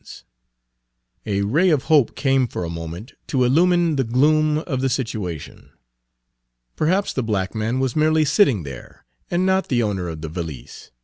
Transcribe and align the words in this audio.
Page 0.01 0.13
118 1.27 1.43
A 1.45 1.47
ray 1.47 1.69
of 1.69 1.83
hope 1.83 2.15
came 2.15 2.47
for 2.47 2.63
a 2.63 2.71
moment 2.71 3.13
to 3.27 3.43
illumine 3.43 3.97
the 3.97 4.03
gloom 4.03 4.57
of 4.57 4.81
the 4.81 4.89
situation. 4.89 5.69
Perhaps 6.75 7.13
the 7.13 7.21
black 7.21 7.53
man 7.53 7.79
was 7.79 7.95
merely 7.95 8.25
sitting 8.25 8.63
there, 8.63 9.05
and 9.29 9.45
not 9.45 9.67
the 9.67 9.83
owner 9.83 10.09
of 10.09 10.21
the 10.21 10.27
valise! 10.27 10.89